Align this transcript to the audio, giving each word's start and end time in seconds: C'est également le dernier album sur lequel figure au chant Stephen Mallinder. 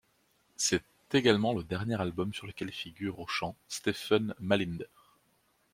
C'est 0.55 0.81
également 1.13 1.53
le 1.53 1.63
dernier 1.63 2.01
album 2.01 2.33
sur 2.33 2.47
lequel 2.47 2.71
figure 2.71 3.19
au 3.19 3.27
chant 3.27 3.55
Stephen 3.67 4.33
Mallinder. 4.39 4.87